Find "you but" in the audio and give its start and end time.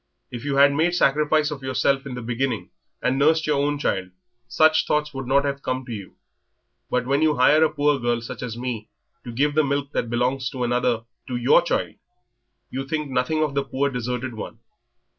5.91-7.05